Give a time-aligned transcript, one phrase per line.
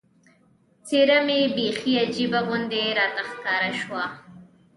[0.87, 4.03] څېره مې بیخي عجیبه غوندې راته ښکاره شوه.